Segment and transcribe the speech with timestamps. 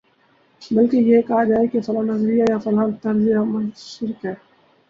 [0.61, 4.33] بلکہ یہ کہا جائے گا فلاں نظریہ یا فلاں طرزِ عمل شرک ہے